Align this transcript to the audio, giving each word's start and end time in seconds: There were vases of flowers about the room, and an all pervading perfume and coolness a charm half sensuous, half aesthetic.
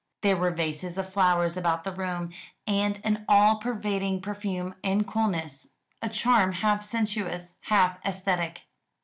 There 0.23 0.35
were 0.35 0.49
vases 0.49 0.97
of 0.97 1.13
flowers 1.13 1.55
about 1.55 1.83
the 1.83 1.91
room, 1.91 2.31
and 2.65 2.99
an 3.03 3.23
all 3.29 3.59
pervading 3.59 4.21
perfume 4.23 4.73
and 4.83 5.05
coolness 5.05 5.75
a 6.01 6.09
charm 6.09 6.53
half 6.53 6.83
sensuous, 6.83 7.53
half 7.65 8.03
aesthetic. 8.03 8.63